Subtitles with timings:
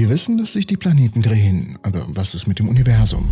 [0.00, 3.28] Wir wissen, dass sich die Planeten drehen, aber was ist mit dem Universum?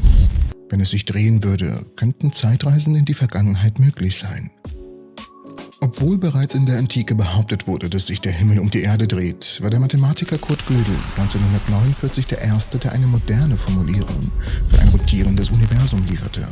[0.68, 4.50] Wenn es sich drehen würde, könnten Zeitreisen in die Vergangenheit möglich sein.
[5.80, 9.62] Obwohl bereits in der Antike behauptet wurde, dass sich der Himmel um die Erde dreht,
[9.62, 14.30] war der Mathematiker Kurt Gödel 1949 der Erste, der eine moderne Formulierung
[14.68, 16.46] für ein rotierendes Universum lieferte.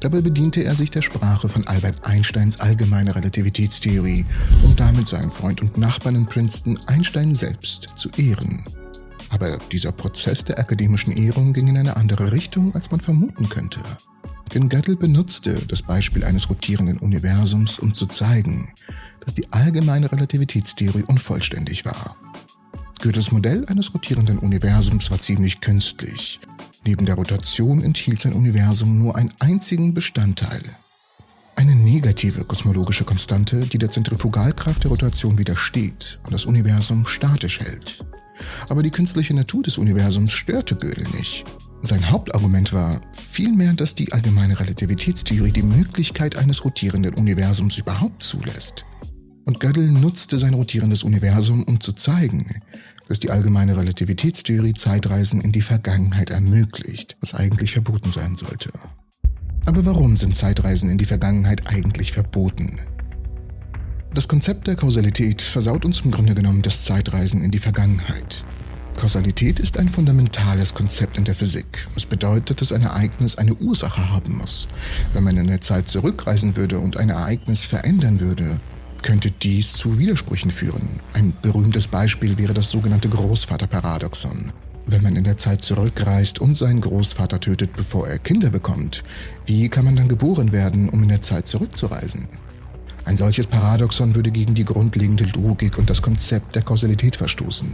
[0.00, 4.26] Dabei bediente er sich der Sprache von Albert Einsteins allgemeine Relativitätstheorie,
[4.64, 8.64] um damit seinen Freund und Nachbarn in Princeton Einstein selbst zu ehren.
[9.28, 13.80] Aber dieser Prozess der akademischen Ehrung ging in eine andere Richtung, als man vermuten könnte.
[14.54, 18.72] Denn Gödel benutzte das Beispiel eines rotierenden Universums, um zu zeigen,
[19.20, 22.16] dass die allgemeine Relativitätstheorie unvollständig war.
[23.02, 26.40] Goethes Modell eines rotierenden Universums war ziemlich künstlich.
[26.84, 30.62] Neben der Rotation enthielt sein Universum nur einen einzigen Bestandteil.
[31.56, 38.04] Eine negative kosmologische Konstante, die der Zentrifugalkraft der Rotation widersteht und das Universum statisch hält.
[38.68, 41.44] Aber die künstliche Natur des Universums störte Gödel nicht.
[41.82, 48.84] Sein Hauptargument war vielmehr, dass die allgemeine Relativitätstheorie die Möglichkeit eines rotierenden Universums überhaupt zulässt.
[49.44, 52.60] Und Gödel nutzte sein rotierendes Universum, um zu zeigen,
[53.08, 58.70] dass die allgemeine Relativitätstheorie Zeitreisen in die Vergangenheit ermöglicht, was eigentlich verboten sein sollte.
[59.66, 62.80] Aber warum sind Zeitreisen in die Vergangenheit eigentlich verboten?
[64.16, 68.46] Das Konzept der Kausalität versaut uns im Grunde genommen das Zeitreisen in die Vergangenheit.
[68.96, 71.86] Kausalität ist ein fundamentales Konzept in der Physik.
[71.96, 74.68] Es bedeutet, dass ein Ereignis eine Ursache haben muss.
[75.12, 78.58] Wenn man in der Zeit zurückreisen würde und ein Ereignis verändern würde,
[79.02, 80.88] könnte dies zu Widersprüchen führen.
[81.12, 84.50] Ein berühmtes Beispiel wäre das sogenannte Großvaterparadoxon.
[84.86, 89.04] Wenn man in der Zeit zurückreist und seinen Großvater tötet, bevor er Kinder bekommt,
[89.44, 92.28] wie kann man dann geboren werden, um in der Zeit zurückzureisen?
[93.06, 97.72] Ein solches Paradoxon würde gegen die grundlegende Logik und das Konzept der Kausalität verstoßen.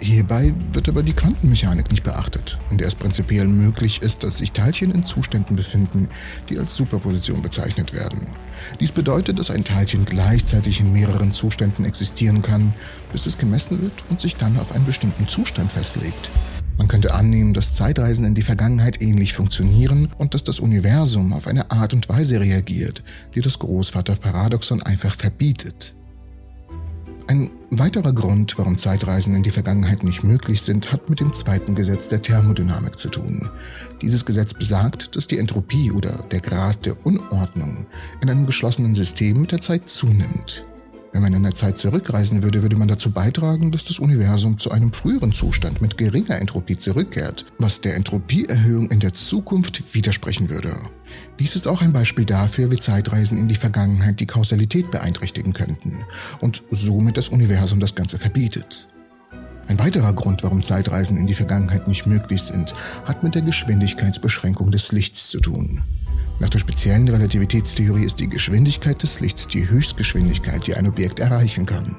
[0.00, 4.50] Hierbei wird aber die Quantenmechanik nicht beachtet, in der es prinzipiell möglich ist, dass sich
[4.50, 6.08] Teilchen in Zuständen befinden,
[6.48, 8.26] die als Superposition bezeichnet werden.
[8.80, 12.74] Dies bedeutet, dass ein Teilchen gleichzeitig in mehreren Zuständen existieren kann,
[13.12, 16.30] bis es gemessen wird und sich dann auf einen bestimmten Zustand festlegt.
[16.82, 21.46] Man könnte annehmen, dass Zeitreisen in die Vergangenheit ähnlich funktionieren und dass das Universum auf
[21.46, 23.04] eine Art und Weise reagiert,
[23.36, 25.94] die das Großvaterparadoxon einfach verbietet.
[27.28, 31.76] Ein weiterer Grund, warum Zeitreisen in die Vergangenheit nicht möglich sind, hat mit dem zweiten
[31.76, 33.48] Gesetz der Thermodynamik zu tun.
[34.00, 37.86] Dieses Gesetz besagt, dass die Entropie oder der Grad der Unordnung
[38.22, 40.64] in einem geschlossenen System mit der Zeit zunimmt.
[41.12, 44.70] Wenn man in der Zeit zurückreisen würde, würde man dazu beitragen, dass das Universum zu
[44.70, 50.74] einem früheren Zustand mit geringer Entropie zurückkehrt, was der Entropieerhöhung in der Zukunft widersprechen würde.
[51.38, 55.98] Dies ist auch ein Beispiel dafür, wie Zeitreisen in die Vergangenheit die Kausalität beeinträchtigen könnten
[56.40, 58.88] und somit das Universum das Ganze verbietet.
[59.68, 62.74] Ein weiterer Grund, warum Zeitreisen in die Vergangenheit nicht möglich sind,
[63.04, 65.82] hat mit der Geschwindigkeitsbeschränkung des Lichts zu tun.
[66.42, 71.66] Nach der speziellen Relativitätstheorie ist die Geschwindigkeit des Lichts die Höchstgeschwindigkeit, die ein Objekt erreichen
[71.66, 71.94] kann.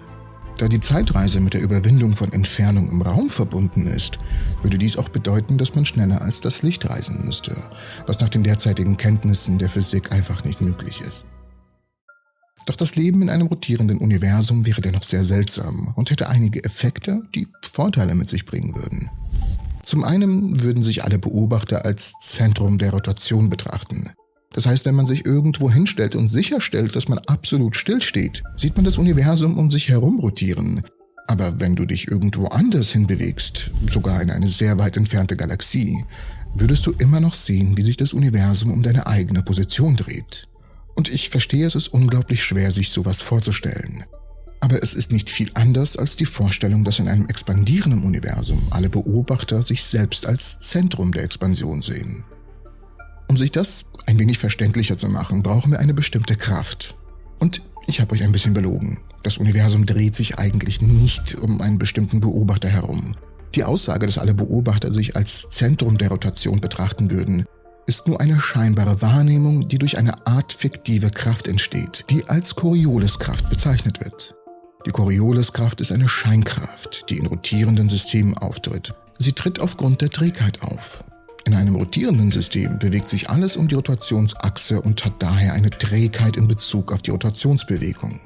[0.58, 4.20] Da die Zeitreise mit der Überwindung von Entfernung im Raum verbunden ist,
[4.62, 7.56] würde dies auch bedeuten, dass man schneller als das Licht reisen müsste,
[8.06, 11.30] was nach den derzeitigen Kenntnissen der Physik einfach nicht möglich ist.
[12.66, 17.22] Doch das Leben in einem rotierenden Universum wäre dennoch sehr seltsam und hätte einige Effekte,
[17.34, 19.10] die Vorteile mit sich bringen würden.
[19.84, 24.12] Zum einen würden sich alle Beobachter als Zentrum der Rotation betrachten.
[24.54, 28.86] Das heißt, wenn man sich irgendwo hinstellt und sicherstellt, dass man absolut stillsteht, sieht man
[28.86, 30.84] das Universum um sich herum rotieren.
[31.28, 36.06] Aber wenn du dich irgendwo anders hinbewegst, sogar in eine sehr weit entfernte Galaxie,
[36.54, 40.48] würdest du immer noch sehen, wie sich das Universum um deine eigene Position dreht.
[40.96, 44.04] Und ich verstehe, es ist unglaublich schwer, sich sowas vorzustellen.
[44.60, 48.90] Aber es ist nicht viel anders als die Vorstellung, dass in einem expandierenden Universum alle
[48.90, 52.24] Beobachter sich selbst als Zentrum der Expansion sehen.
[53.28, 56.96] Um sich das ein wenig verständlicher zu machen, brauchen wir eine bestimmte Kraft.
[57.40, 59.00] Und ich habe euch ein bisschen belogen.
[59.24, 63.16] Das Universum dreht sich eigentlich nicht um einen bestimmten Beobachter herum.
[63.56, 67.46] Die Aussage, dass alle Beobachter sich als Zentrum der Rotation betrachten würden,
[67.86, 73.50] ist nur eine scheinbare Wahrnehmung, die durch eine Art fiktive Kraft entsteht, die als Corioliskraft
[73.50, 74.36] bezeichnet wird.
[74.86, 78.94] Die Corioliskraft ist eine Scheinkraft, die in rotierenden Systemen auftritt.
[79.18, 81.04] Sie tritt aufgrund der Trägheit auf.
[81.46, 86.38] In einem rotierenden System bewegt sich alles um die Rotationsachse und hat daher eine Trägheit
[86.38, 88.22] in Bezug auf die Rotationsbewegung.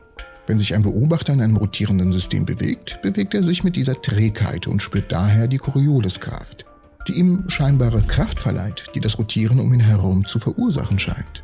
[0.46, 4.68] Wenn sich ein Beobachter in einem rotierenden System bewegt, bewegt er sich mit dieser Trägheit
[4.68, 6.66] und spürt daher die Corioliskraft,
[7.08, 11.44] die ihm scheinbare Kraft verleiht, die das Rotieren um ihn herum zu verursachen scheint.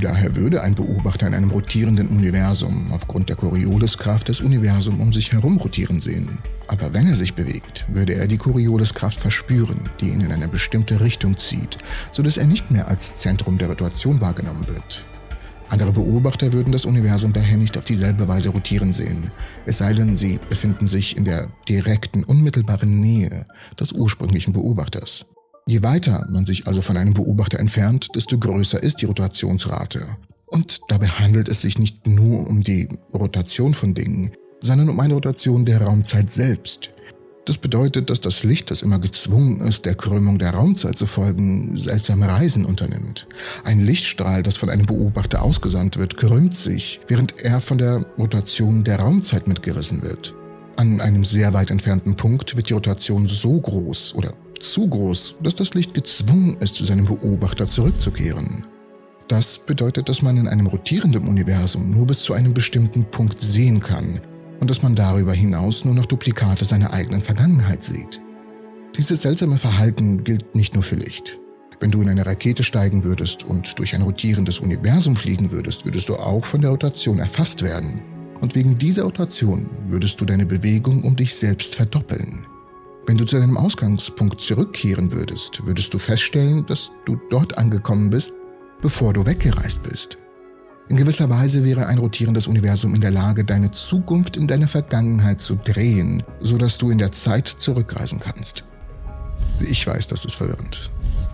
[0.00, 5.32] Daher würde ein Beobachter in einem rotierenden Universum aufgrund der Corioliskraft des Universums um sich
[5.32, 6.38] herum rotieren sehen.
[6.66, 11.02] Aber wenn er sich bewegt, würde er die Corioliskraft verspüren, die ihn in eine bestimmte
[11.02, 11.76] Richtung zieht,
[12.10, 15.04] sodass er nicht mehr als Zentrum der Rotation wahrgenommen wird.
[15.68, 19.30] Andere Beobachter würden das Universum daher nicht auf dieselbe Weise rotieren sehen,
[19.66, 23.44] es sei denn, sie befinden sich in der direkten, unmittelbaren Nähe
[23.78, 25.26] des ursprünglichen Beobachters.
[25.66, 30.00] Je weiter man sich also von einem Beobachter entfernt, desto größer ist die Rotationsrate.
[30.46, 35.14] Und dabei handelt es sich nicht nur um die Rotation von Dingen, sondern um eine
[35.14, 36.90] Rotation der Raumzeit selbst.
[37.44, 41.76] Das bedeutet, dass das Licht, das immer gezwungen ist, der Krümmung der Raumzeit zu folgen,
[41.76, 43.26] seltsame Reisen unternimmt.
[43.64, 48.84] Ein Lichtstrahl, das von einem Beobachter ausgesandt wird, krümmt sich, während er von der Rotation
[48.84, 50.34] der Raumzeit mitgerissen wird.
[50.76, 55.54] An einem sehr weit entfernten Punkt wird die Rotation so groß oder zu groß, dass
[55.54, 58.64] das Licht gezwungen ist, zu seinem Beobachter zurückzukehren.
[59.28, 63.80] Das bedeutet, dass man in einem rotierenden Universum nur bis zu einem bestimmten Punkt sehen
[63.80, 64.20] kann
[64.60, 68.20] und dass man darüber hinaus nur noch Duplikate seiner eigenen Vergangenheit sieht.
[68.96, 71.38] Dieses seltsame Verhalten gilt nicht nur für Licht.
[71.80, 76.08] Wenn du in eine Rakete steigen würdest und durch ein rotierendes Universum fliegen würdest, würdest
[76.08, 78.02] du auch von der Rotation erfasst werden.
[78.40, 82.46] Und wegen dieser Rotation würdest du deine Bewegung um dich selbst verdoppeln.
[83.06, 88.34] Wenn du zu deinem Ausgangspunkt zurückkehren würdest, würdest du feststellen, dass du dort angekommen bist,
[88.80, 90.18] bevor du weggereist bist.
[90.88, 95.40] In gewisser Weise wäre ein rotierendes Universum in der Lage, deine Zukunft in deine Vergangenheit
[95.40, 98.64] zu drehen, sodass du in der Zeit zurückreisen kannst.
[99.60, 100.90] Ich weiß, das ist verwirrend.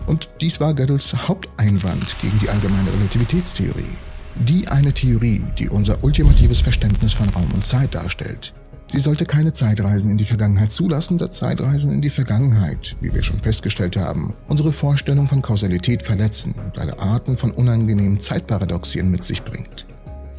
[0.07, 3.97] Und dies war Gödels Haupteinwand gegen die allgemeine Relativitätstheorie.
[4.35, 8.53] Die eine Theorie, die unser ultimatives Verständnis von Raum und Zeit darstellt.
[8.91, 13.21] Sie sollte keine Zeitreisen in die Vergangenheit zulassen, da Zeitreisen in die Vergangenheit, wie wir
[13.21, 19.23] schon festgestellt haben, unsere Vorstellung von Kausalität verletzen und alle Arten von unangenehmen Zeitparadoxien mit
[19.23, 19.85] sich bringt.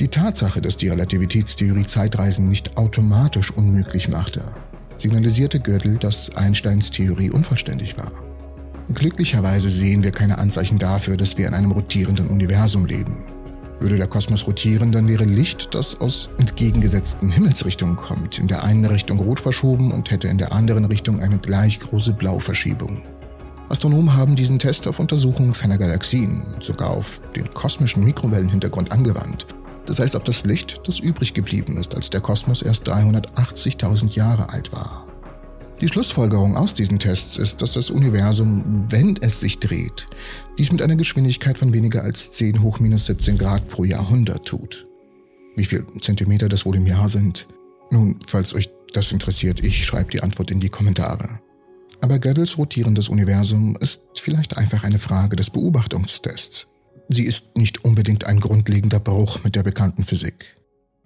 [0.01, 4.43] Die Tatsache, dass die Relativitätstheorie Zeitreisen nicht automatisch unmöglich machte,
[4.97, 8.11] signalisierte Gödel, dass Einsteins Theorie unvollständig war.
[8.93, 13.30] Glücklicherweise sehen wir keine Anzeichen dafür, dass wir in einem rotierenden Universum leben.
[13.81, 18.85] Würde der Kosmos rotieren, dann wäre Licht, das aus entgegengesetzten Himmelsrichtungen kommt, in der einen
[18.85, 23.03] Richtung rot verschoben und hätte in der anderen Richtung eine gleich große Blauverschiebung.
[23.71, 29.47] Astronomen haben diesen Test auf Untersuchungen ferner Galaxien sogar auf den kosmischen Mikrowellenhintergrund angewandt.
[29.87, 34.51] Das heißt auf das Licht, das übrig geblieben ist, als der Kosmos erst 380.000 Jahre
[34.51, 35.07] alt war.
[35.81, 40.09] Die Schlussfolgerung aus diesen Tests ist, dass das Universum, wenn es sich dreht,
[40.59, 44.87] dies mit einer Geschwindigkeit von weniger als 10 hoch minus 17 Grad pro Jahrhundert tut.
[45.57, 47.47] Wie viel Zentimeter das wohl im Jahr sind?
[47.91, 51.41] Nun, falls euch das interessiert, ich schreibe die Antwort in die Kommentare.
[52.03, 56.67] Aber Gödels rotierendes Universum ist vielleicht einfach eine Frage des Beobachtungstests.
[57.09, 60.60] Sie ist nicht unbedingt ein grundlegender Bruch mit der bekannten Physik.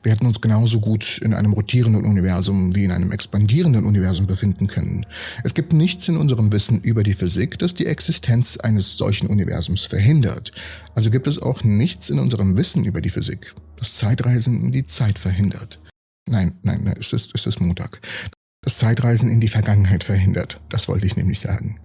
[0.05, 4.67] Wir hätten uns genauso gut in einem rotierenden Universum wie in einem expandierenden Universum befinden
[4.67, 5.07] können.
[5.45, 9.87] Es gibt nichts in unserem Wissen über die Physik, das die Existenz eines solchen Universums
[9.87, 10.53] verhindert.
[10.95, 14.87] Also gibt es auch nichts in unserem Wissen über die Physik, das Zeitreisen in die
[14.87, 15.81] Zeit verhindert.
[16.29, 18.03] Nein, nein, nein es ist, es ist Montag.
[18.61, 20.61] Das Zeitreisen in die Vergangenheit verhindert.
[20.69, 21.81] Das wollte ich nämlich sagen.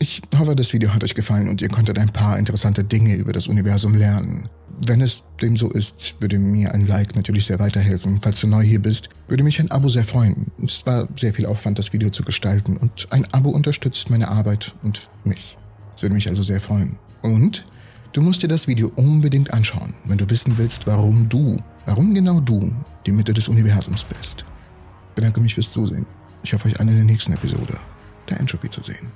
[0.00, 3.32] Ich hoffe, das Video hat euch gefallen und ihr konntet ein paar interessante Dinge über
[3.32, 4.48] das Universum lernen.
[4.86, 8.20] Wenn es dem so ist, würde mir ein Like natürlich sehr weiterhelfen.
[8.22, 10.52] Falls du neu hier bist, würde mich ein Abo sehr freuen.
[10.64, 14.76] Es war sehr viel Aufwand, das Video zu gestalten und ein Abo unterstützt meine Arbeit
[14.84, 15.58] und mich.
[15.96, 16.96] Es würde mich also sehr freuen.
[17.22, 17.66] Und
[18.12, 21.56] du musst dir das Video unbedingt anschauen, wenn du wissen willst, warum du,
[21.86, 22.72] warum genau du
[23.04, 24.44] die Mitte des Universums bist.
[25.08, 26.06] Ich bedanke mich fürs Zusehen.
[26.44, 27.76] Ich hoffe euch alle in der nächsten Episode
[28.28, 29.10] der Entropy zu sehen.